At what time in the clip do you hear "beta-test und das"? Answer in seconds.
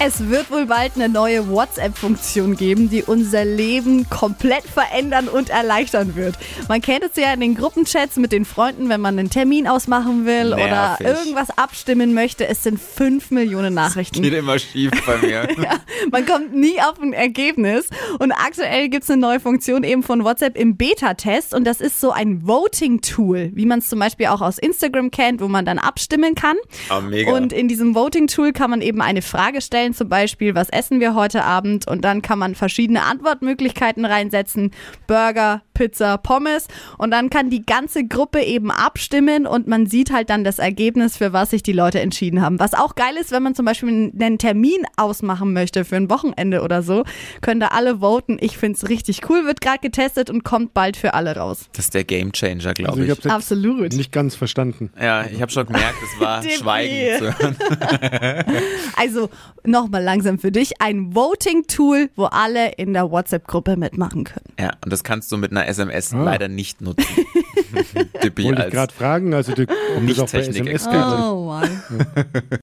20.76-21.80